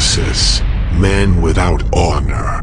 [0.00, 0.62] Nemesis,
[0.98, 2.62] men without honor.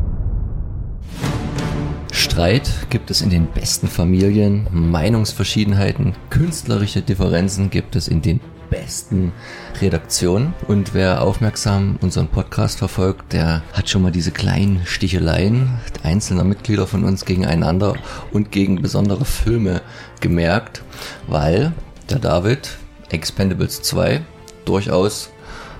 [2.11, 8.39] Streit gibt es in den besten Familien, Meinungsverschiedenheiten, künstlerische Differenzen gibt es in den
[8.71, 9.33] besten
[9.79, 10.55] Redaktionen.
[10.67, 16.87] Und wer aufmerksam unseren Podcast verfolgt, der hat schon mal diese kleinen Sticheleien einzelner Mitglieder
[16.87, 17.93] von uns gegeneinander
[18.33, 19.83] und gegen besondere Filme
[20.21, 20.81] gemerkt,
[21.27, 21.71] weil
[22.09, 22.79] der David
[23.11, 24.21] Expendables 2
[24.65, 25.29] durchaus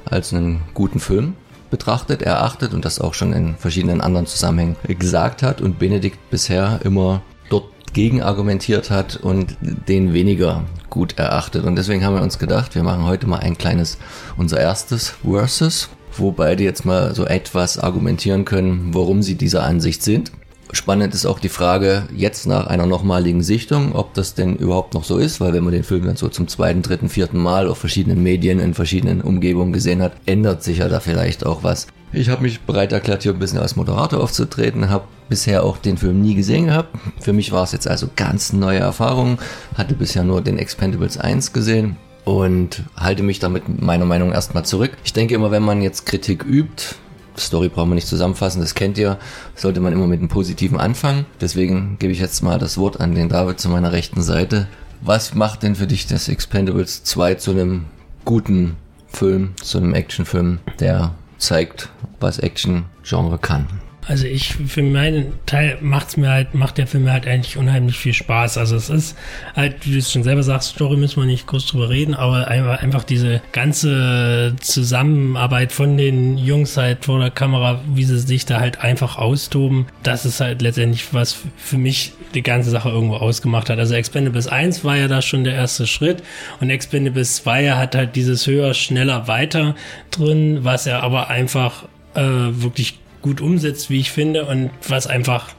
[0.05, 1.33] als einen guten Film
[1.69, 6.79] betrachtet, erachtet und das auch schon in verschiedenen anderen Zusammenhängen gesagt hat und Benedikt bisher
[6.83, 11.65] immer dort gegen argumentiert hat und den weniger gut erachtet.
[11.65, 13.97] Und deswegen haben wir uns gedacht, wir machen heute mal ein kleines,
[14.37, 20.04] unser erstes Versus, wo beide jetzt mal so etwas argumentieren können, warum sie dieser Ansicht
[20.04, 20.31] sind.
[20.73, 25.05] Spannend ist auch die Frage jetzt nach einer nochmaligen Sichtung, ob das denn überhaupt noch
[25.05, 27.77] so ist, weil wenn man den Film dann so zum zweiten, dritten, vierten Mal auf
[27.77, 31.87] verschiedenen Medien in verschiedenen Umgebungen gesehen hat, ändert sich ja da vielleicht auch was.
[32.11, 35.97] Ich habe mich bereit erklärt, hier ein bisschen als Moderator aufzutreten, habe bisher auch den
[35.97, 36.97] Film nie gesehen gehabt.
[37.19, 39.39] Für mich war es jetzt also ganz neue Erfahrung,
[39.77, 44.91] hatte bisher nur den Expendables 1 gesehen und halte mich damit meiner Meinung erstmal zurück.
[45.05, 46.95] Ich denke immer, wenn man jetzt Kritik übt,
[47.39, 49.17] Story brauchen wir nicht zusammenfassen, das kennt ihr,
[49.55, 51.25] sollte man immer mit einem positiven anfangen.
[51.41, 54.67] Deswegen gebe ich jetzt mal das Wort an den David zu meiner rechten Seite.
[55.02, 57.85] Was macht denn für dich das Expendables 2 zu einem
[58.25, 58.75] guten
[59.08, 63.67] Film, zu einem Actionfilm, der zeigt, was Action-Genre kann?
[64.08, 67.97] Also ich, für meinen Teil macht's mir halt, macht der Film mir halt eigentlich unheimlich
[67.97, 68.58] viel Spaß.
[68.58, 69.17] Also es ist
[69.55, 72.47] halt, wie du es schon selber sagst, Story müssen wir nicht groß drüber reden, aber
[72.47, 78.59] einfach, diese ganze Zusammenarbeit von den Jungs halt vor der Kamera, wie sie sich da
[78.59, 83.69] halt einfach austoben, das ist halt letztendlich was für mich die ganze Sache irgendwo ausgemacht
[83.69, 83.80] hat.
[83.80, 86.23] Also Expendables 1 war ja da schon der erste Schritt
[86.59, 89.75] und Expendables 2 hat halt dieses höher, schneller, weiter
[90.11, 91.83] drin, was er aber einfach
[92.16, 95.50] äh, wirklich gut umsetzt, wie ich finde, und was einfach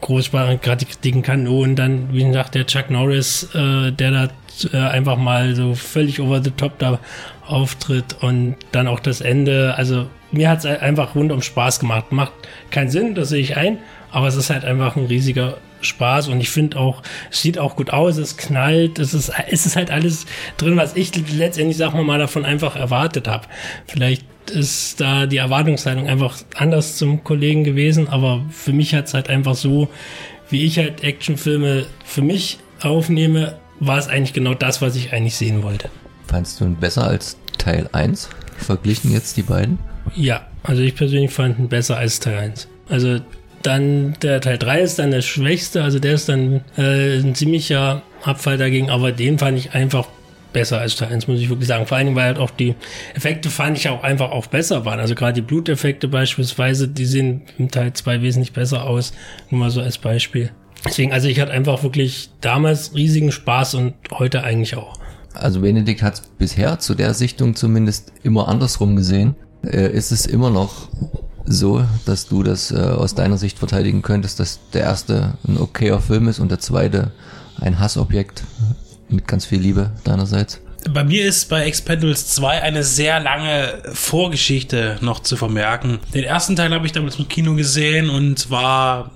[0.00, 1.46] groß war, gerade Kritiken kann.
[1.46, 4.28] Oh, und dann, wie gesagt, der Chuck Norris, äh, der da
[4.72, 6.98] äh, einfach mal so völlig over the top da
[7.46, 9.74] auftritt und dann auch das Ende.
[9.76, 12.12] Also mir hat es einfach rundum Spaß gemacht.
[12.12, 12.32] Macht
[12.70, 13.78] keinen Sinn, das sehe ich ein,
[14.10, 17.74] aber es ist halt einfach ein riesiger Spaß und ich finde auch, es sieht auch
[17.74, 20.26] gut aus, es knallt, es ist, es ist halt alles
[20.58, 23.46] drin, was ich letztendlich, sag mal, mal davon einfach erwartet habe.
[23.86, 29.14] Vielleicht ist da die Erwartungshaltung einfach anders zum Kollegen gewesen, aber für mich hat es
[29.14, 29.88] halt einfach so,
[30.50, 35.36] wie ich halt Actionfilme für mich aufnehme, war es eigentlich genau das, was ich eigentlich
[35.36, 35.88] sehen wollte.
[36.26, 38.28] Fandst du ihn besser als Teil 1?
[38.58, 39.78] Verglichen jetzt die beiden?
[40.14, 42.68] Ja, also ich persönlich fand ihn besser als Teil 1.
[42.88, 43.20] Also
[43.62, 48.02] dann der Teil 3 ist dann der schwächste, also der ist dann äh, ein ziemlicher
[48.22, 50.08] Abfall dagegen, aber den fand ich einfach
[50.52, 51.86] besser als Teil 1, muss ich wirklich sagen.
[51.86, 52.74] Vor allen Dingen, weil halt auch die
[53.14, 55.00] Effekte fand ich auch einfach auch besser waren.
[55.00, 59.12] Also gerade die Bluteffekte beispielsweise, die sehen im Teil 2 wesentlich besser aus.
[59.50, 60.50] Nur mal so als Beispiel.
[60.84, 64.98] Deswegen, also ich hatte einfach wirklich damals riesigen Spaß und heute eigentlich auch.
[65.34, 69.36] Also Benedikt hat es bisher zu der Sichtung zumindest immer andersrum gesehen.
[69.62, 70.88] Äh, ist es immer noch
[71.44, 76.00] so, dass du das äh, aus deiner Sicht verteidigen könntest, dass der erste ein okayer
[76.00, 77.12] Film ist und der zweite
[77.60, 78.44] ein Hassobjekt
[79.12, 80.60] mit ganz viel Liebe deinerseits?
[80.88, 85.98] Bei mir ist bei Expendables 2 eine sehr lange Vorgeschichte noch zu vermerken.
[86.14, 89.10] Den ersten Teil habe ich damals im Kino gesehen und war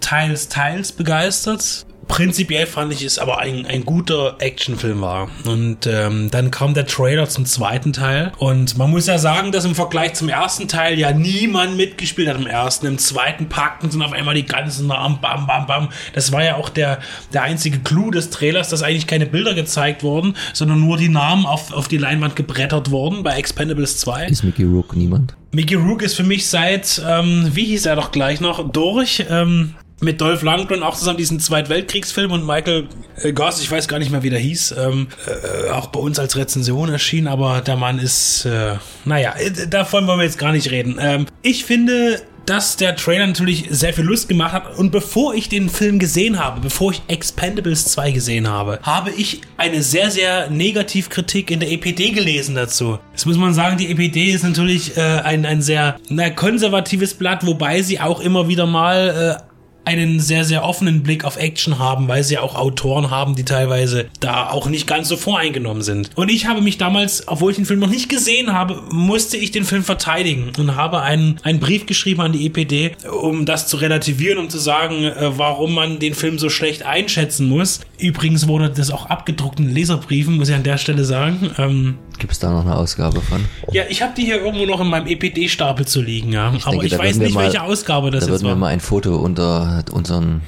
[0.00, 5.30] teils, teils begeistert prinzipiell fand ich es aber ein, ein guter Actionfilm war.
[5.44, 8.32] Und ähm, dann kam der Trailer zum zweiten Teil.
[8.38, 12.36] Und man muss ja sagen, dass im Vergleich zum ersten Teil ja niemand mitgespielt hat
[12.36, 12.86] im ersten.
[12.86, 15.88] Im zweiten packten sind auf einmal die ganzen Namen, bam, bam, bam.
[16.12, 16.98] Das war ja auch der,
[17.32, 21.46] der einzige Clou des Trailers, dass eigentlich keine Bilder gezeigt wurden, sondern nur die Namen
[21.46, 24.26] auf, auf die Leinwand gebrettert wurden bei Expendables 2.
[24.26, 25.36] Ist Mickey Rook niemand?
[25.52, 29.24] Mickey Rook ist für mich seit, ähm, wie hieß er doch gleich noch, durch.
[29.28, 33.98] Ähm, mit Dolph Lundgren auch zusammen diesen Zweitweltkriegsfilm und Michael äh, Goss, ich weiß gar
[33.98, 37.76] nicht mehr, wie der hieß, ähm, äh, auch bei uns als Rezension erschienen, aber der
[37.76, 40.98] Mann ist, äh, naja, äh, davon wollen wir jetzt gar nicht reden.
[41.00, 44.76] Ähm, ich finde, dass der Trailer natürlich sehr viel Lust gemacht hat.
[44.76, 49.42] Und bevor ich den Film gesehen habe, bevor ich Expendables 2 gesehen habe, habe ich
[49.56, 52.98] eine sehr, sehr Negativkritik in der EPD gelesen dazu.
[53.12, 57.46] Das muss man sagen, die EPD ist natürlich äh, ein, ein sehr na, konservatives Blatt,
[57.46, 59.49] wobei sie auch immer wieder mal äh,
[59.84, 63.44] einen sehr, sehr offenen Blick auf Action haben, weil sie ja auch Autoren haben, die
[63.44, 66.10] teilweise da auch nicht ganz so voreingenommen sind.
[66.16, 69.50] Und ich habe mich damals, obwohl ich den Film noch nicht gesehen habe, musste ich
[69.50, 72.92] den Film verteidigen und habe einen, einen Brief geschrieben an die EPD,
[73.22, 77.48] um das zu relativieren, um zu sagen, äh, warum man den Film so schlecht einschätzen
[77.48, 77.80] muss.
[77.98, 81.50] Übrigens wurde das auch abgedruckt in Leserbriefen, muss ich an der Stelle sagen.
[81.58, 83.44] Ähm, Gibt es da noch eine Ausgabe von?
[83.72, 86.52] ja, ich habe die hier irgendwo noch in meinem EPD-Stapel zu liegen, ja.
[86.54, 88.56] Ich Aber denke, ich da weiß nicht, mal- welche Ausgabe das Da jetzt würden wir
[88.56, 90.42] mal ein Foto unter unseren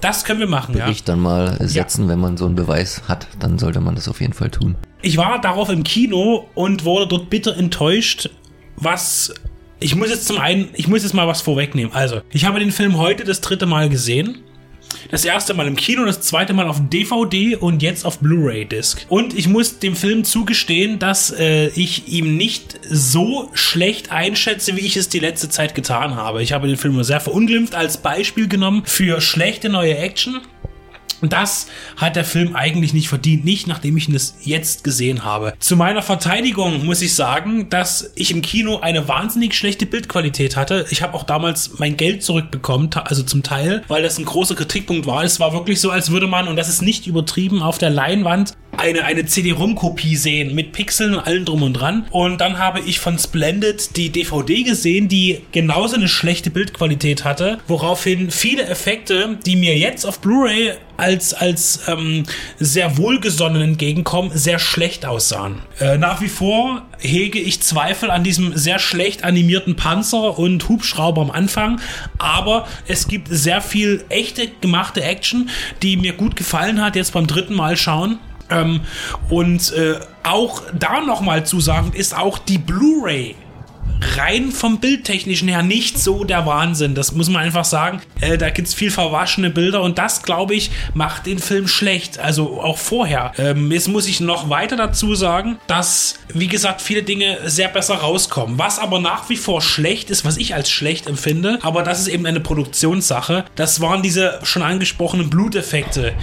[0.00, 0.84] Das können wir machen, ja.
[0.84, 4.20] Bericht dann mal setzen, wenn man so einen Beweis hat, dann sollte man das auf
[4.20, 4.76] jeden Fall tun.
[5.02, 8.30] Ich war darauf im Kino und wurde dort bitter enttäuscht,
[8.76, 9.34] was.
[9.82, 11.94] Ich muss jetzt zum einen, ich muss jetzt mal was vorwegnehmen.
[11.94, 14.38] Also, ich habe den Film heute das dritte Mal gesehen.
[15.10, 19.06] Das erste Mal im Kino, das zweite Mal auf DVD und jetzt auf Blu-ray-Disc.
[19.08, 24.80] Und ich muss dem Film zugestehen, dass äh, ich ihm nicht so schlecht einschätze, wie
[24.80, 26.42] ich es die letzte Zeit getan habe.
[26.42, 30.40] Ich habe den Film nur sehr verunglimpft als Beispiel genommen für schlechte neue Action.
[31.22, 35.52] Das hat der Film eigentlich nicht verdient, nicht nachdem ich ihn das jetzt gesehen habe.
[35.58, 40.86] Zu meiner Verteidigung muss ich sagen, dass ich im Kino eine wahnsinnig schlechte Bildqualität hatte.
[40.90, 45.06] Ich habe auch damals mein Geld zurückbekommen, also zum Teil, weil das ein großer Kritikpunkt
[45.06, 45.24] war.
[45.24, 48.54] Es war wirklich so, als würde man, und das ist nicht übertrieben, auf der Leinwand
[48.80, 52.06] eine, eine CD-ROM-Kopie sehen mit Pixeln und allem drum und dran.
[52.10, 57.58] Und dann habe ich von Splendid die DVD gesehen, die genauso eine schlechte Bildqualität hatte,
[57.68, 62.24] woraufhin viele Effekte, die mir jetzt auf Blu-ray als, als ähm,
[62.58, 65.60] sehr wohlgesonnen entgegenkommen, sehr schlecht aussahen.
[65.78, 71.22] Äh, nach wie vor hege ich Zweifel an diesem sehr schlecht animierten Panzer und Hubschrauber
[71.22, 71.80] am Anfang,
[72.18, 75.48] aber es gibt sehr viel echte gemachte Action,
[75.82, 78.18] die mir gut gefallen hat, jetzt beim dritten Mal schauen.
[78.50, 78.80] Ähm,
[79.28, 83.36] und äh, auch da nochmal zu sagen, ist auch die Blu-ray
[84.16, 86.94] rein vom Bildtechnischen her nicht so der Wahnsinn.
[86.94, 88.00] Das muss man einfach sagen.
[88.20, 92.18] Äh, da gibt's viel verwaschene Bilder und das, glaube ich, macht den Film schlecht.
[92.18, 93.32] Also auch vorher.
[93.38, 97.96] Ähm, jetzt muss ich noch weiter dazu sagen, dass, wie gesagt, viele Dinge sehr besser
[97.96, 98.58] rauskommen.
[98.58, 102.08] Was aber nach wie vor schlecht ist, was ich als schlecht empfinde, aber das ist
[102.08, 103.44] eben eine Produktionssache.
[103.54, 106.14] Das waren diese schon angesprochenen Bluteffekte.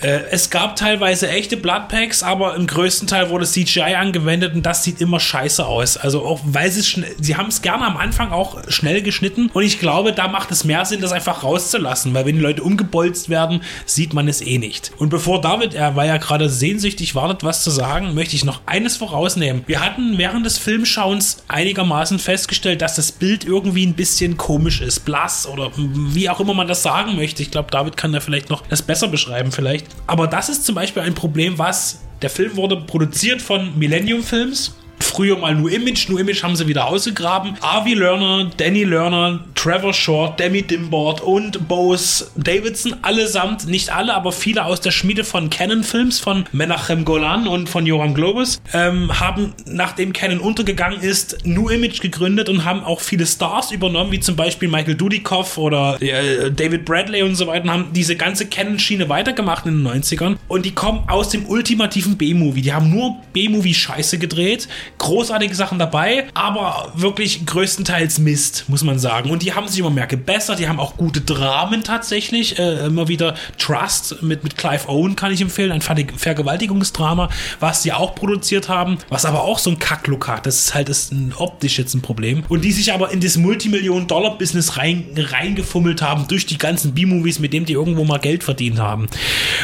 [0.00, 4.84] Äh, es gab teilweise echte Bloodpacks, aber im größten Teil wurde CGI angewendet und das
[4.84, 5.96] sieht immer scheiße aus.
[5.96, 9.62] Also auch weil sie schnell, sie haben es gerne am Anfang auch schnell geschnitten und
[9.64, 13.28] ich glaube, da macht es mehr Sinn, das einfach rauszulassen, weil wenn die Leute umgebolzt
[13.28, 14.92] werden, sieht man es eh nicht.
[14.98, 18.60] Und bevor David, er war ja gerade sehnsüchtig wartet, was zu sagen, möchte ich noch
[18.66, 19.64] eines vorausnehmen.
[19.66, 25.00] Wir hatten während des Filmschauens einigermaßen festgestellt, dass das Bild irgendwie ein bisschen komisch ist,
[25.00, 27.42] blass oder wie auch immer man das sagen möchte.
[27.42, 29.87] Ich glaube, David kann da vielleicht noch das besser beschreiben vielleicht.
[30.06, 34.74] Aber das ist zum Beispiel ein Problem, was der Film wurde produziert von Millennium Films.
[35.00, 37.56] Früher mal New Image, New Image haben sie wieder ausgegraben.
[37.60, 44.30] Avi Lerner, Danny Lerner, Trevor Short, Demi Dimbord und Bose Davidson, allesamt, nicht alle, aber
[44.30, 49.18] viele aus der Schmiede von Canon Films, von Menachem Golan und von Johann Globus, ähm,
[49.18, 54.20] haben, nachdem Canon untergegangen ist, New Image gegründet und haben auch viele Stars übernommen, wie
[54.20, 58.46] zum Beispiel Michael Dudikoff oder äh, David Bradley und so weiter, und haben diese ganze
[58.46, 60.36] Canon-Schiene weitergemacht in den 90ern.
[60.46, 62.62] Und die kommen aus dem ultimativen B-Movie.
[62.62, 64.68] Die haben nur B-Movie-Scheiße gedreht,
[64.98, 69.30] großartige Sachen dabei, aber wirklich größtenteils Mist, muss man sagen.
[69.30, 73.08] Und die haben sich immer mehr gebessert, die haben auch gute Dramen tatsächlich, äh, immer
[73.08, 77.28] wieder Trust mit, mit Clive Owen kann ich empfehlen, ein Ver Vergewaltigungsdrama,
[77.60, 80.46] was sie auch produziert haben, was aber auch so ein Kacklook hat.
[80.46, 82.44] Das ist halt ist ein, optisch jetzt ein Problem.
[82.48, 87.52] Und die sich aber in das Multimillionen-Dollar-Business rein, reingefummelt haben durch die ganzen B-Movies, mit
[87.52, 89.08] dem die irgendwo mal Geld verdient haben.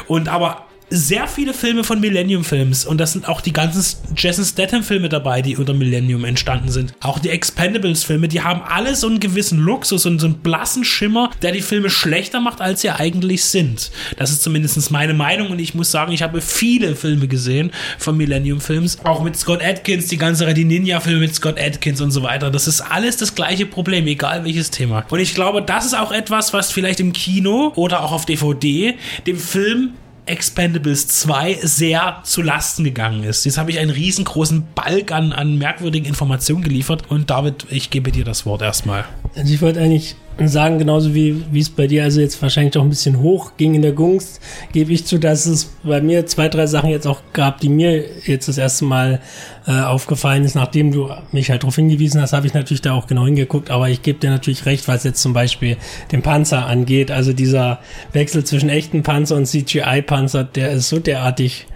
[0.07, 3.85] Und aber sehr viele Filme von Millennium Films und das sind auch die ganzen
[4.17, 6.95] Jason Statham Filme dabei, die unter Millennium entstanden sind.
[7.01, 10.85] Auch die Expendables Filme, die haben alle so einen gewissen Luxus und so einen blassen
[10.85, 13.91] Schimmer, der die Filme schlechter macht, als sie eigentlich sind.
[14.19, 18.17] Das ist zumindest meine Meinung und ich muss sagen, ich habe viele Filme gesehen von
[18.17, 22.01] Millennium Films, auch mit Scott Adkins, die ganze Reihe, die Ninja Filme mit Scott Adkins
[22.01, 22.51] und so weiter.
[22.51, 25.05] Das ist alles das gleiche Problem, egal welches Thema.
[25.11, 28.95] Und ich glaube, das ist auch etwas, was vielleicht im Kino oder auch auf DVD
[29.27, 29.95] dem Film
[30.27, 33.45] Expendables 2 sehr zu Lasten gegangen ist.
[33.45, 38.11] Jetzt habe ich einen riesengroßen Balk an, an merkwürdigen Informationen geliefert und David, ich gebe
[38.11, 39.05] dir das Wort erstmal.
[39.35, 42.89] Also ich wollte eigentlich sagen, genauso wie es bei dir also jetzt wahrscheinlich auch ein
[42.89, 44.41] bisschen hoch ging in der Gunst,
[44.73, 48.05] gebe ich zu, dass es bei mir zwei, drei Sachen jetzt auch gab, die mir
[48.27, 49.21] jetzt das erste Mal
[49.67, 53.07] äh, aufgefallen ist, nachdem du mich halt darauf hingewiesen hast, habe ich natürlich da auch
[53.07, 55.77] genau hingeguckt, aber ich gebe dir natürlich recht, was jetzt zum Beispiel
[56.13, 57.79] den Panzer angeht, also dieser
[58.13, 61.67] Wechsel zwischen echten Panzer und CGI-Panzer, der ist so derartig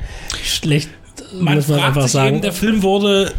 [0.42, 0.90] schlecht,
[1.32, 2.34] Man muss man fragt einfach sich sagen.
[2.34, 3.32] eben, der Film wurde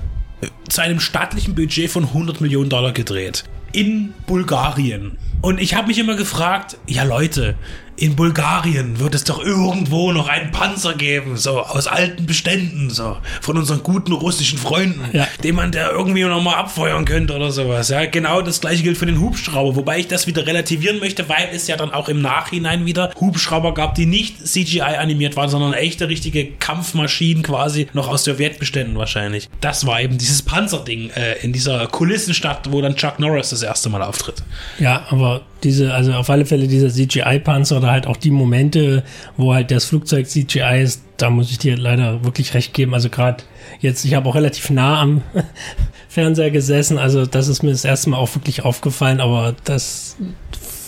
[0.69, 3.43] zu einem stattlichen Budget von 100 Millionen Dollar gedreht.
[3.71, 5.17] In Bulgarien.
[5.41, 7.55] Und ich habe mich immer gefragt, ja Leute,
[7.96, 13.17] in Bulgarien wird es doch irgendwo noch einen Panzer geben, so aus alten Beständen, so
[13.41, 15.27] von unseren guten russischen Freunden, Ja.
[15.43, 17.89] den man da irgendwie noch mal abfeuern könnte oder sowas.
[17.89, 21.50] Ja, genau das gleiche gilt für den Hubschrauber, wobei ich das wieder relativieren möchte, weil
[21.53, 25.74] es ja dann auch im Nachhinein wieder Hubschrauber gab, die nicht CGI animiert waren, sondern
[25.74, 29.50] echte richtige Kampfmaschinen quasi noch aus Sowjetbeständen wahrscheinlich.
[29.60, 33.89] Das war eben dieses Panzerding äh, in dieser Kulissenstadt, wo dann Chuck Norris das erste
[33.89, 34.41] Mal auftritt.
[34.79, 35.28] Ja, aber
[35.63, 39.03] diese, also auf alle Fälle dieser CGI-Panzer oder halt auch die Momente,
[39.38, 42.93] wo halt das Flugzeug CGI ist, da muss ich dir leider wirklich recht geben.
[42.93, 43.43] Also gerade
[43.79, 45.21] jetzt, ich habe auch relativ nah am
[46.09, 50.17] Fernseher gesessen, also das ist mir das erste Mal auch wirklich aufgefallen, aber das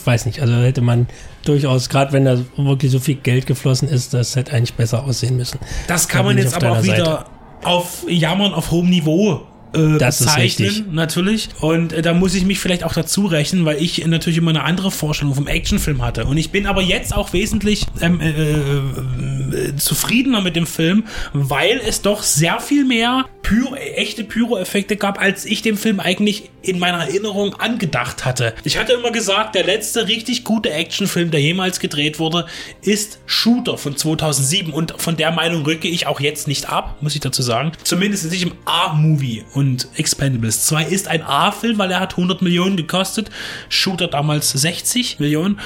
[0.04, 1.06] weiß nicht, also hätte man
[1.44, 5.36] durchaus, gerade wenn da wirklich so viel Geld geflossen ist, das hätte eigentlich besser aussehen
[5.36, 5.58] müssen.
[5.86, 7.24] Das kann Da man jetzt aber auch wieder Seite.
[7.62, 9.42] auf Jammern auf hohem Niveau
[9.74, 10.92] äh, Das ist bezeichnen, richtig.
[10.92, 11.48] natürlich.
[11.60, 14.64] Und äh, da muss ich mich vielleicht auch dazu rechnen, weil ich natürlich immer eine
[14.64, 16.24] andere Vorstellung vom Actionfilm hatte.
[16.26, 21.04] Und ich bin aber jetzt auch wesentlich ähm, äh, äh, äh, zufriedener mit dem Film,
[21.32, 26.48] weil es doch sehr viel mehr Pyro, echte Pyro-Effekte gab, als ich dem Film eigentlich
[26.62, 28.54] in meiner Erinnerung angedacht hatte.
[28.64, 32.46] Ich hatte immer gesagt, der letzte richtig gute Actionfilm, der jemals gedreht wurde,
[32.80, 37.14] ist Shooter von 2007 und von der Meinung rücke ich auch jetzt nicht ab, muss
[37.14, 37.72] ich dazu sagen.
[37.82, 42.78] Zumindest nicht im A-Movie und Expendables 2 ist ein A-Film, weil er hat 100 Millionen
[42.78, 43.28] gekostet,
[43.68, 45.60] Shooter damals 60 Millionen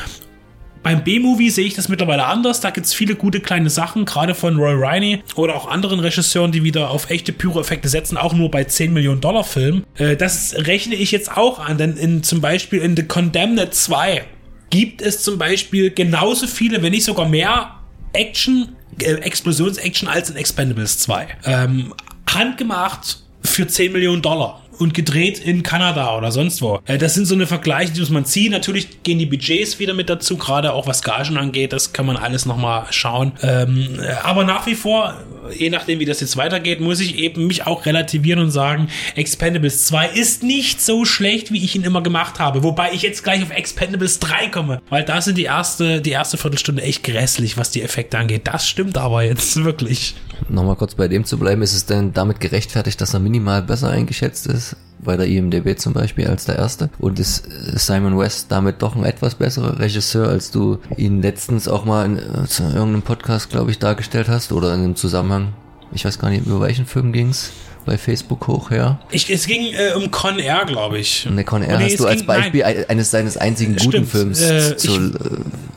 [0.87, 2.61] beim B-Movie sehe ich das mittlerweile anders.
[2.61, 6.53] Da gibt es viele gute kleine Sachen, gerade von Roy Riney oder auch anderen Regisseuren,
[6.53, 9.83] die wieder auf echte Pyro-Effekte setzen, auch nur bei 10 Millionen Dollar Filmen.
[9.97, 14.23] Äh, das rechne ich jetzt auch an, denn in, zum Beispiel in The Condemned 2
[14.71, 17.81] gibt es zum Beispiel genauso viele, wenn nicht sogar mehr
[18.13, 21.27] Action, äh, Explosions-Action als in Expendables 2.
[21.47, 21.95] Ähm,
[22.33, 26.81] handgemacht für 10 Millionen Dollar und gedreht in Kanada oder sonst wo.
[26.87, 28.53] Äh, Das sind so eine Vergleiche, die muss man ziehen.
[28.53, 31.73] Natürlich gehen die Budgets wieder mit dazu, gerade auch was Gagen angeht.
[31.73, 33.33] Das kann man alles nochmal schauen.
[33.43, 35.15] Ähm, äh, aber nach wie vor,
[35.57, 39.87] je nachdem wie das jetzt weitergeht, muss ich eben mich auch relativieren und sagen, Expendables
[39.87, 42.63] 2 ist nicht so schlecht, wie ich ihn immer gemacht habe.
[42.63, 46.37] Wobei ich jetzt gleich auf Expendables 3 komme, weil da sind die erste, die erste
[46.37, 48.43] Viertelstunde echt grässlich, was die Effekte angeht.
[48.45, 50.15] Das stimmt aber jetzt wirklich.
[50.49, 53.91] Nochmal kurz bei dem zu bleiben, ist es denn damit gerechtfertigt, dass er minimal besser
[53.91, 54.77] eingeschätzt ist?
[54.99, 56.89] Bei der IMDB zum Beispiel als der erste.
[56.99, 61.69] Und ist äh, Simon West damit doch ein etwas besserer Regisseur, als du ihn letztens
[61.69, 65.53] auch mal in äh, zu irgendeinem Podcast, glaube ich, dargestellt hast oder in einem Zusammenhang.
[65.93, 67.51] Ich weiß gar nicht, über welchen Film ging's
[67.85, 68.99] bei Facebook hoch her.
[69.13, 71.25] Ich, es ging äh, um Con Air, glaube ich.
[71.29, 72.41] Und der Con Air Nee, hast es du als ging- nein.
[72.41, 75.19] Beispiel ein- eines seines einzigen guten Stimmt, Films äh, zu, ich- äh,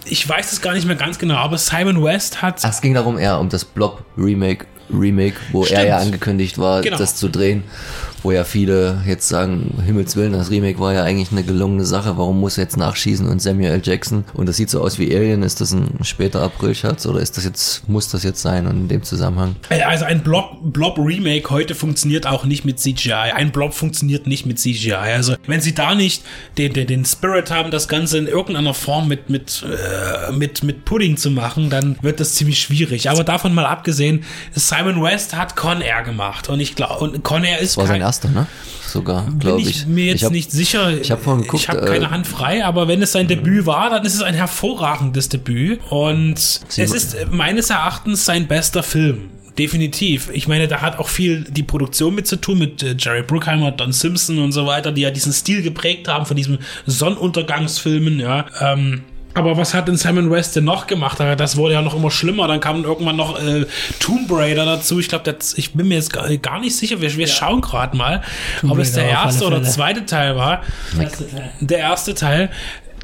[0.06, 2.94] Ich weiß es gar nicht mehr ganz genau, aber Simon West hat Ach, es ging
[2.94, 5.84] darum eher um das Blob Remake, Remake, wo er Stimmt.
[5.88, 6.98] ja angekündigt war, Genau.
[6.98, 7.64] das zu drehen,
[8.24, 12.18] wo ja viele jetzt sagen, Himmels Willen, das Remake war ja eigentlich eine gelungene Sache,
[12.18, 13.82] warum muss er jetzt nachschießen und Samuel L.
[13.84, 17.38] Jackson und das sieht so aus wie Alien, ist das ein später Aprilscherz oder ist
[17.38, 19.56] das jetzt, muss das jetzt sein und in dem Zusammenhang?
[19.70, 23.12] Also ein Blob, Blob Remake heute funktioniert auch nicht mit CGI.
[23.36, 24.92] Ein Blob funktioniert nicht mit CGI.
[24.94, 26.24] Also wenn sie da nicht
[26.58, 29.76] den, den, den Spirit haben, das Ganze in irgendeiner Form mit, mit, äh,
[30.32, 33.10] mit, mit Pudding zu machen, dann wird das ziemlich schwierig.
[33.10, 37.44] Aber davon mal abgesehen, Simon West hat Con Air gemacht und ich glaube, und Con
[37.44, 38.48] Air ist Das war sein kein- erster, ne?
[38.88, 39.86] Sogar, bin glaube ich, ich.
[39.86, 40.92] mir jetzt ich hab, nicht sicher.
[41.00, 43.68] ich hab vorhin geguckt, Ich habe äh, keine Hand frei, aber wenn es sein Debüt
[43.68, 45.80] war, dann ist es ein hervorragendes Debüt.
[45.92, 49.30] Und Sie- es ist äh, meines Erachtens sein bester Film.
[49.60, 50.30] Definitiv.
[50.34, 53.72] Ich meine, da hat auch viel die Produktion mit zu tun, mit äh, Jerry Bruckheimer,
[53.72, 58.46] Don Simpson und so weiter, die ja diesen Stil geprägt haben von diesen Sonnenuntergangsfilmen, ja.
[58.62, 59.02] Ähm,
[59.34, 61.20] aber was hat denn Simon West denn noch gemacht?
[61.20, 62.48] Das wurde ja noch immer schlimmer.
[62.48, 63.66] Dann kam irgendwann noch äh,
[64.00, 65.00] Tomb Raider dazu.
[65.00, 67.00] Ich glaube, ich bin mir jetzt gar, gar nicht sicher.
[67.00, 68.22] Wir, wir schauen gerade mal,
[68.68, 70.64] ob es der Raider auf alle erste oder zweite Teil war.
[71.60, 72.50] Der erste Teil,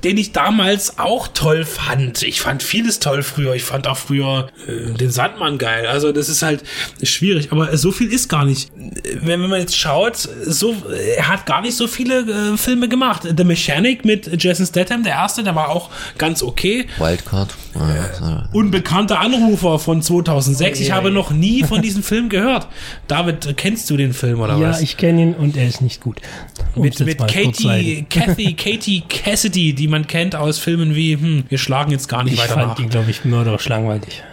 [0.04, 2.24] den ich damals auch toll fand.
[2.24, 3.56] Ich fand vieles toll früher.
[3.56, 5.86] Ich fand auch früher äh, den Sandmann geil.
[5.88, 6.64] Also das ist halt
[7.02, 7.52] schwierig.
[7.52, 8.72] Aber so viel ist gar nicht.
[8.76, 10.76] Wenn, wenn man jetzt schaut, so,
[11.18, 13.24] er hat gar nicht so viele äh, Filme gemacht.
[13.38, 16.86] The Mechanic mit Jason Statham, der erste, der war auch ganz okay.
[16.98, 17.56] Wildcard.
[17.76, 18.14] Ja,
[18.52, 18.58] so.
[18.58, 20.80] Unbekannter Anrufer von 2006.
[20.80, 22.68] Ich habe noch nie von diesem Film gehört.
[23.08, 24.82] David, kennst du den Film oder Ja, was?
[24.82, 26.22] ich kenne ihn und er ist nicht gut.
[26.76, 28.06] Um mit, mit Katie.
[28.10, 32.34] Kathy, Katie Cassidy, die man kennt aus Filmen wie, hm, wir schlagen jetzt gar nicht
[32.34, 32.80] Ich weiter fand nach.
[32.80, 34.24] ihn, glaube ich, mörderisch langweilig.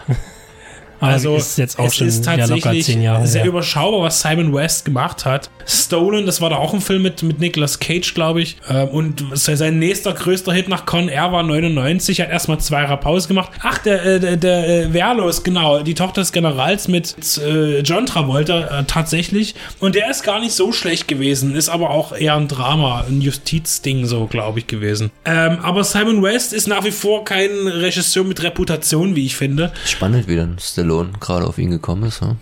[1.08, 3.48] Also ist jetzt auch es schon ist ja, tatsächlich zehn Jahre sehr her.
[3.50, 5.50] überschaubar, was Simon West gemacht hat.
[5.66, 8.56] Stolen, das war da auch ein Film mit, mit Nicolas Cage, glaube ich.
[8.68, 12.82] Ähm, Und se- sein nächster größter Hit nach Con Air war 99, hat erstmal zwei
[12.82, 13.50] Jahre Pause gemacht.
[13.62, 18.06] Ach, der, äh, der, der äh, Wehrlos, genau, die Tochter des Generals mit äh, John
[18.06, 19.54] Travolta tatsächlich.
[19.80, 23.20] Und der ist gar nicht so schlecht gewesen, ist aber auch eher ein Drama, ein
[23.20, 25.10] Justizding so, glaube ich, gewesen.
[25.24, 29.72] Ähm, aber Simon West ist nach wie vor kein Regisseur mit Reputation, wie ich finde.
[29.86, 30.58] Spannend, wie dann
[30.92, 32.20] Stallone gerade auf ihn gekommen ist.
[32.20, 32.36] Ja?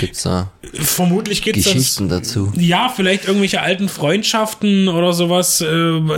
[0.00, 2.52] Gibt's da Vermutlich gibt es Geschichten dazu?
[2.56, 5.60] Ja, vielleicht irgendwelche alten Freundschaften oder sowas.
[5.60, 5.66] Äh,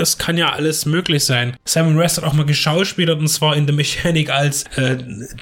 [0.00, 1.56] es kann ja alles möglich sein.
[1.64, 4.98] Simon West hat auch mal geschauspielert und zwar in The Mechanic als äh,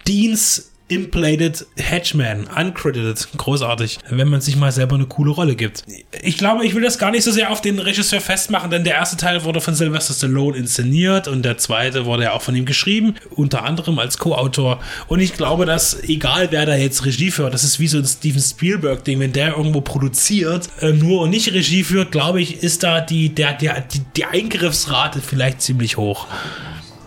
[0.07, 3.29] Deans Implated Hedgeman, uncredited.
[3.37, 5.85] Großartig, wenn man sich mal selber eine coole Rolle gibt.
[6.23, 8.95] Ich glaube, ich will das gar nicht so sehr auf den Regisseur festmachen, denn der
[8.95, 12.65] erste Teil wurde von Sylvester Stallone inszeniert und der zweite wurde ja auch von ihm
[12.65, 14.81] geschrieben, unter anderem als Co-Autor.
[15.09, 18.07] Und ich glaube, dass egal wer da jetzt Regie führt, das ist wie so ein
[18.07, 22.83] Steven Spielberg-Ding, wenn der irgendwo produziert, äh, nur und nicht Regie führt, glaube ich, ist
[22.83, 26.27] da die, der, der, die, die Eingriffsrate vielleicht ziemlich hoch.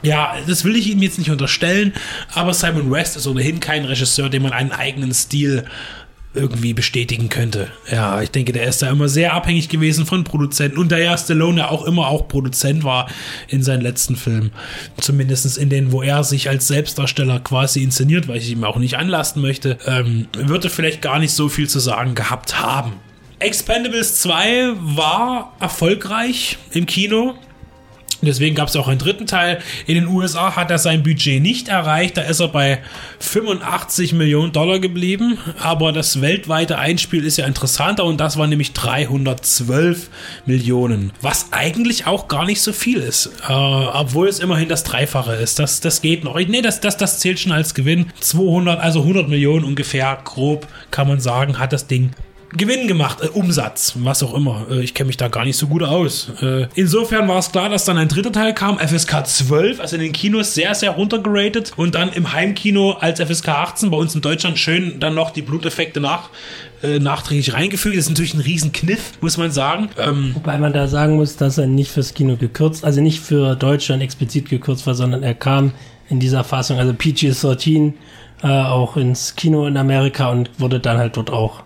[0.04, 1.94] Ja, das will ich ihm jetzt nicht unterstellen,
[2.34, 5.66] aber Simon West ist ohnehin kein Regisseur, dem man einen eigenen Stil
[6.34, 7.68] irgendwie bestätigen könnte.
[7.92, 11.18] Ja, ich denke, der ist da immer sehr abhängig gewesen von Produzenten und da ja
[11.18, 13.10] Stallone ja auch immer auch Produzent war
[13.50, 14.52] in seinen letzten Filmen.
[15.00, 18.96] Zumindest in denen, wo er sich als Selbstdarsteller quasi inszeniert, weil ich ihm auch nicht
[18.96, 22.94] anlasten möchte, ähm, würde vielleicht gar nicht so viel zu sagen gehabt haben.
[23.40, 27.36] Expendables 2 war erfolgreich im Kino.
[28.22, 29.60] Deswegen gab es auch einen dritten Teil.
[29.88, 32.18] In den USA hat er sein Budget nicht erreicht.
[32.18, 32.80] Da ist er bei
[33.20, 35.38] 85 Millionen Dollar geblieben.
[35.60, 40.10] Aber das weltweite Einspiel ist ja interessanter und das war nämlich 312
[40.46, 41.12] Millionen.
[41.22, 43.28] Was eigentlich auch gar nicht so viel ist.
[43.48, 45.60] Äh, obwohl es immerhin das Dreifache ist.
[45.60, 46.36] Das, das geht noch.
[46.36, 48.12] Nee, das, das, das zählt schon als Gewinn.
[48.20, 52.12] 200, also 100 Millionen ungefähr, grob kann man sagen, hat das Ding
[52.54, 54.66] Gewinn gemacht, äh, Umsatz, was auch immer.
[54.70, 56.32] Äh, ich kenne mich da gar nicht so gut aus.
[56.42, 60.02] Äh, insofern war es klar, dass dann ein dritter Teil kam, FSK 12, also in
[60.02, 64.22] den Kinos sehr, sehr runtergeratet und dann im Heimkino als FSK 18 bei uns in
[64.22, 66.30] Deutschland schön dann noch die Bluteffekte nach,
[66.84, 67.96] äh, nachträglich reingefügt.
[67.96, 69.90] Das ist natürlich ein Riesenkniff, muss man sagen.
[69.98, 73.56] Ähm, Wobei man da sagen muss, dass er nicht fürs Kino gekürzt, also nicht für
[73.56, 75.72] Deutschland explizit gekürzt war, sondern er kam
[76.10, 77.94] in dieser Fassung, also PG-13,
[78.44, 81.64] äh, auch ins Kino in Amerika und wurde dann halt dort auch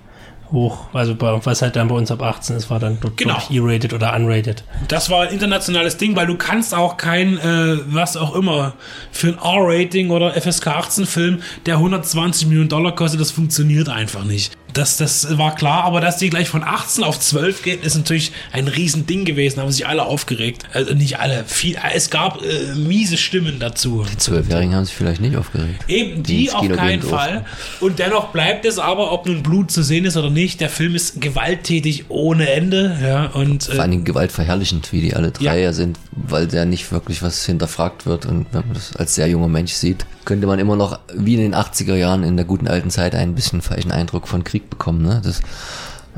[0.52, 3.38] hoch, also bei, was halt dann bei uns ab 18 ist, war dann dort Genau.
[3.50, 4.64] E-rated oder unrated.
[4.88, 8.74] Das war ein internationales Ding, weil du kannst auch kein, äh, was auch immer,
[9.12, 14.24] für ein R-Rating oder FSK 18 Film, der 120 Millionen Dollar kostet, das funktioniert einfach
[14.24, 14.54] nicht.
[14.75, 18.32] Das, das war klar, aber dass die gleich von 18 auf 12 geht, ist natürlich
[18.51, 20.63] ein Riesending gewesen, haben sich alle aufgeregt.
[20.74, 24.05] Also nicht alle, viel, es gab äh, miese Stimmen dazu.
[24.11, 25.83] Die Zwölfjährigen haben sich vielleicht nicht aufgeregt.
[25.88, 27.01] Eben, Die die auf keinen.
[27.01, 27.46] Fall.
[27.79, 30.94] Und dennoch bleibt es aber, ob nun Blut zu sehen ist oder nicht, der Film
[30.96, 32.98] ist gewalttätig ohne Ende.
[33.01, 35.74] Ja, und Vor äh, allen Dingen gewaltverherrlichend, wie die alle drei Ja.
[35.74, 38.25] sind, weil da nicht wirklich was hinterfragt wird.
[38.25, 41.40] Und wenn man das als sehr junger Mensch sieht, könnte man immer noch, wie in
[41.42, 45.01] den 80er Jahren in der guten alten Zeit, einen bisschen falschen Eindruck von Krieg bekommen.
[45.04, 45.22] Ne?
[45.24, 45.42] Das,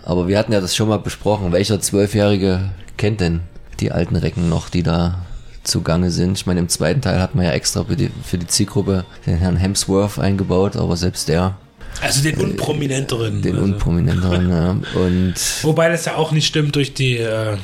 [0.03, 1.51] aber wir hatten ja das schon mal besprochen.
[1.51, 3.41] Welcher Zwölfjährige kennt denn
[3.79, 5.25] die alten Recken noch, die da
[5.63, 6.37] zugange sind?
[6.37, 9.37] Ich meine, im zweiten Teil hat man ja extra für die, für die Zielgruppe den
[9.37, 11.57] Herrn Hemsworth eingebaut, aber selbst der,
[12.01, 13.41] also den unprominenteren.
[13.41, 13.65] den also.
[13.65, 14.69] unprominenteren, ja.
[14.99, 17.57] Und Wobei das ja auch nicht stimmt durch die äh,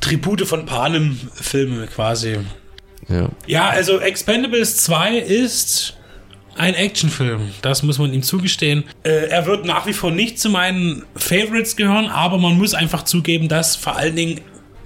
[0.00, 2.38] Tribute von Panem Filme quasi.
[3.08, 3.28] ja.
[3.46, 5.94] Ja, also Expendables 2 ist
[6.56, 7.50] ein Actionfilm.
[7.62, 8.84] Das muss man ihm zugestehen.
[9.02, 13.04] Äh, er wird nach wie vor nicht zu meinen Favorites gehören, aber man muss einfach
[13.04, 14.40] zugeben, dass vor allen Dingen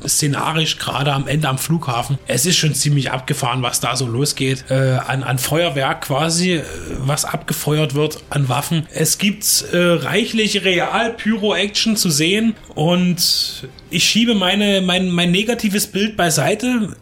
[0.04, 2.18] szenarisch gerade am Ende am Flughafen.
[2.26, 4.64] Es ist schon ziemlich abgefahren, was da so losgeht.
[4.70, 6.62] Äh, an, an Feuerwerk quasi, äh,
[6.98, 8.86] was abgefeuert wird, an Waffen.
[8.92, 16.16] Es gibt äh, reichlich Real-Pyro-Action zu sehen und ich schiebe meine, mein, mein negatives Bild
[16.16, 16.96] beiseite,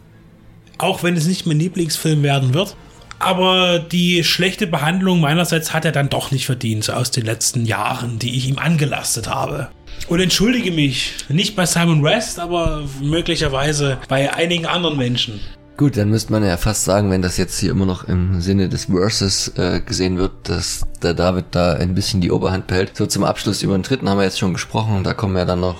[0.77, 2.75] auch wenn es nicht mein Lieblingsfilm werden wird.
[3.19, 8.19] Aber die schlechte Behandlung meinerseits hat er dann doch nicht verdient aus den letzten Jahren,
[8.19, 9.69] die ich ihm angelastet habe.
[10.07, 15.39] Und entschuldige mich, nicht bei Simon West, aber möglicherweise bei einigen anderen Menschen.
[15.77, 18.69] Gut, dann müsste man ja fast sagen, wenn das jetzt hier immer noch im Sinne
[18.69, 22.95] des Verses äh, gesehen wird, dass der David da ein bisschen die Oberhand behält.
[22.95, 25.03] So zum Abschluss über den dritten haben wir jetzt schon gesprochen.
[25.03, 25.75] Da kommen ja dann noch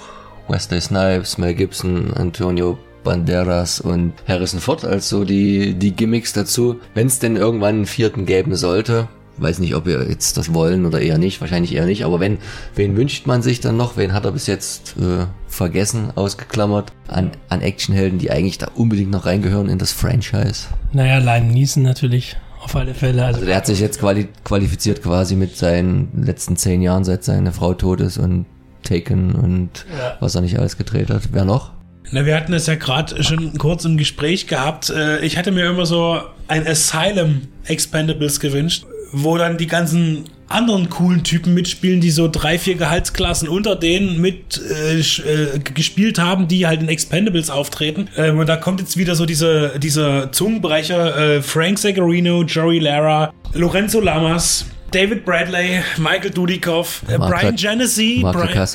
[0.49, 6.81] Wesley Snipes, Mel Gibson, Antonio Banderas und Harrison Ford als so die, die Gimmicks dazu.
[6.93, 10.85] Wenn es denn irgendwann einen vierten geben sollte, weiß nicht, ob wir jetzt das wollen
[10.85, 12.37] oder eher nicht, wahrscheinlich eher nicht, aber wenn,
[12.75, 13.95] wen wünscht man sich dann noch?
[13.97, 19.11] Wen hat er bis jetzt äh, vergessen, ausgeklammert an, an Actionhelden, die eigentlich da unbedingt
[19.11, 20.67] noch reingehören in das Franchise?
[20.93, 23.23] Naja, Lime Neeson natürlich auf alle Fälle.
[23.23, 27.23] Also, Also der hat sich jetzt quali qualifiziert quasi mit seinen letzten zehn Jahren, seit
[27.23, 28.45] seine Frau tot ist und
[28.83, 30.15] Taken und Ja.
[30.19, 31.29] was er nicht alles gedreht hat.
[31.33, 31.71] Wer noch?
[32.11, 34.89] Na, wir hatten es ja gerade schon kurz im Gespräch gehabt.
[34.89, 40.89] Äh, Ich hatte mir immer so ein Asylum Expendables gewünscht, wo dann die ganzen anderen
[40.89, 46.47] coolen Typen mitspielen, die so drei, vier Gehaltsklassen unter denen mit äh, äh, gespielt haben,
[46.47, 48.07] die halt in Expendables auftreten.
[48.15, 53.33] Ähm, und da kommt jetzt wieder so diese, dieser Zungenbrecher, äh, Frank Zagarino, Joey Lara,
[53.53, 58.67] Lorenzo Lamas, David Bradley, Michael Dudikoff, äh, Brian Genesee, Mark Brian,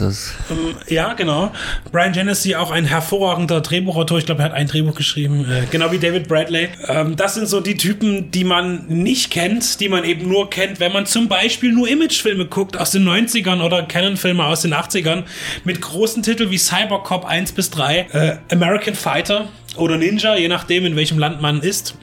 [0.50, 1.52] ähm, ja, genau.
[1.92, 4.18] Brian Genesee, auch ein hervorragender Drehbuchautor.
[4.18, 6.68] Ich glaube, er hat ein Drehbuch geschrieben, äh, genau wie David Bradley.
[6.88, 10.80] Ähm, das sind so die Typen, die man nicht kennt, die man eben nur kennt,
[10.80, 15.24] wenn man zum Beispiel nur Imagefilme guckt aus den 90ern oder Canon-Filme aus den 80ern
[15.64, 20.84] mit großen Titeln wie Cybercop 1 bis 3, äh, American Fighter oder Ninja, je nachdem,
[20.84, 21.94] in welchem Land man ist.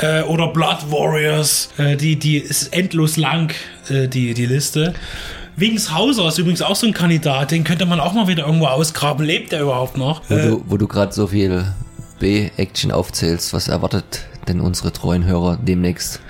[0.00, 3.52] Äh, oder Blood Warriors, äh, die, die ist endlos lang,
[3.88, 4.94] äh, die, die Liste.
[5.56, 8.66] Wings Hauser ist übrigens auch so ein Kandidat, den könnte man auch mal wieder irgendwo
[8.66, 9.24] ausgraben.
[9.24, 10.22] Lebt der überhaupt noch?
[10.28, 11.64] Wo Äh, du, wo du gerade so viel
[12.18, 16.20] B-Action aufzählst, was erwartet denn unsere treuen Hörer demnächst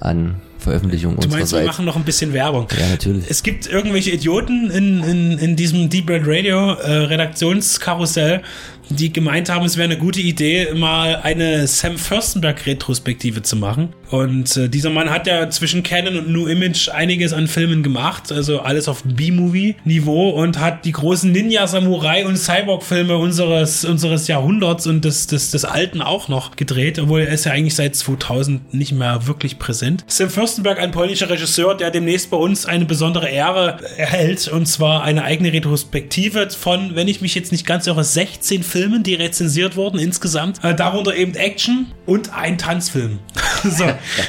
[0.00, 1.66] an Veröffentlichung du meinst, wir unsererseits?
[1.66, 2.66] machen noch ein bisschen Werbung.
[2.78, 3.24] Ja, natürlich.
[3.28, 8.42] Es gibt irgendwelche Idioten in, in, in diesem Deep Red Radio äh, Redaktionskarussell,
[8.88, 13.94] die gemeint haben, es wäre eine gute Idee, mal eine Sam Furstenberg Retrospektive zu machen.
[14.10, 18.30] Und äh, dieser Mann hat ja zwischen Canon und New Image einiges an Filmen gemacht,
[18.30, 25.06] also alles auf B-Movie-Niveau und hat die großen Ninja-Samurai- und Cyborg-Filme unseres, unseres Jahrhunderts und
[25.06, 28.92] des, des, des Alten auch noch gedreht, obwohl er ist ja eigentlich seit 2000 nicht
[28.92, 30.04] mehr wirklich präsent.
[30.08, 35.04] Sam Furstenberg, ein polnischer Regisseur, der demnächst bei uns eine besondere Ehre erhält, und zwar
[35.04, 39.76] eine eigene Retrospektive von, wenn ich mich jetzt nicht ganz irre, 16 Filmen, die rezensiert
[39.76, 40.64] wurden insgesamt.
[40.64, 43.18] Äh, darunter eben Action und ein Tanzfilm.
[43.64, 43.84] so,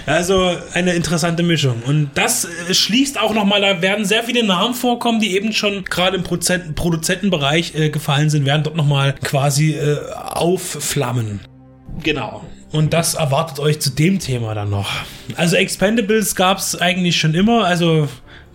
[0.05, 1.81] also eine interessante Mischung.
[1.87, 5.85] Und das äh, schließt auch nochmal, da werden sehr viele Namen vorkommen, die eben schon
[5.85, 11.39] gerade im Prozent Produzentenbereich äh, gefallen sind, werden dort nochmal quasi äh, aufflammen.
[12.03, 12.43] Genau.
[12.73, 14.89] Und das erwartet euch zu dem Thema dann noch.
[15.35, 18.09] Also Expendables gab es eigentlich schon immer, also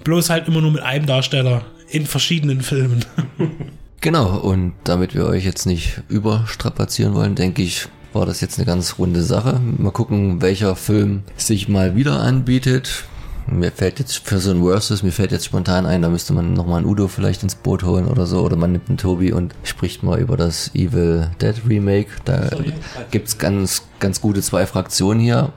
[0.04, 3.06] bloß halt immer nur mit einem Darsteller in verschiedenen Filmen.
[4.00, 8.66] Genau, und damit wir euch jetzt nicht überstrapazieren wollen, denke ich, war das jetzt eine
[8.66, 9.60] ganz runde Sache.
[9.76, 13.04] Mal gucken, welcher Film sich mal wieder anbietet.
[13.50, 16.52] Mir fällt jetzt für so ein Versus, mir fällt jetzt spontan ein, da müsste man
[16.52, 19.54] nochmal einen Udo vielleicht ins Boot holen oder so, oder man nimmt einen Tobi und
[19.62, 22.08] spricht mal über das Evil Dead Remake.
[22.24, 22.50] Da
[23.10, 25.52] gibt's ganz, ganz gute zwei Fraktionen hier.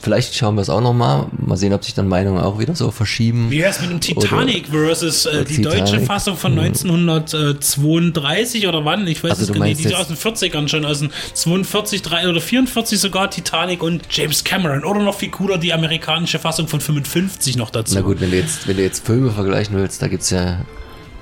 [0.00, 1.26] Vielleicht schauen wir es auch nochmal.
[1.36, 3.50] Mal sehen, ob sich dann Meinungen auch wieder so verschieben.
[3.50, 5.80] Wie wär's mit dem Titanic versus äh, die Titanic.
[5.80, 9.06] deutsche Fassung von 1932 oder wann?
[9.06, 9.84] Ich weiß Also es gar nicht.
[9.84, 14.44] Die aus den 40ern schon, aus den 42, 3 oder 44 sogar Titanic und James
[14.44, 14.84] Cameron.
[14.84, 17.94] Oder noch viel cooler die amerikanische Fassung von 55 noch dazu.
[17.94, 20.60] Na gut, wenn du jetzt, wenn du jetzt Filme vergleichen willst, da gibt's ja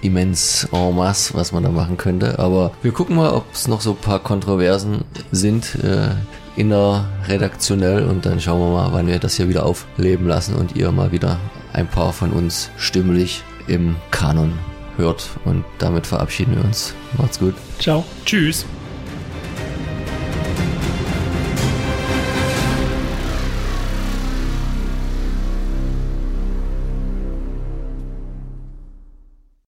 [0.04, 2.38] immens en masse, was man da machen könnte.
[2.38, 6.10] Aber wir gucken mal, ob es noch so ein paar Kontroversen sind, äh,
[6.56, 10.90] innerredaktionell und dann schauen wir mal, wann wir das hier wieder aufleben lassen und ihr
[10.92, 11.38] mal wieder
[11.72, 14.52] ein paar von uns stimmlich im Kanon
[14.96, 15.30] hört.
[15.44, 16.94] Und damit verabschieden wir uns.
[17.18, 17.54] Macht's gut.
[17.78, 18.04] ciao.
[18.24, 18.64] Tschüss.